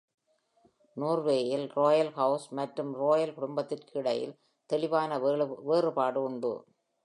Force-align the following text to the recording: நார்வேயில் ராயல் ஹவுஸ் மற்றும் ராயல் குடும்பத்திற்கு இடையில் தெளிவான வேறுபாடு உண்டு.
நார்வேயில் 0.97 1.65
ராயல் 1.75 2.11
ஹவுஸ் 2.15 2.47
மற்றும் 2.59 2.91
ராயல் 3.01 3.35
குடும்பத்திற்கு 3.37 3.93
இடையில் 3.99 4.35
தெளிவான 4.69 5.19
வேறுபாடு 5.69 6.21
உண்டு. 6.29 6.53